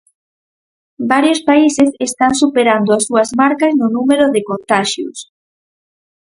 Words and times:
Varios 1.11 1.39
países 1.49 1.89
están 2.07 2.31
superando 2.41 2.89
as 2.97 3.03
súas 3.07 3.29
marcas 3.41 3.73
no 3.79 3.87
número 3.97 4.25
de 4.35 4.41
contaxios. 4.49 5.17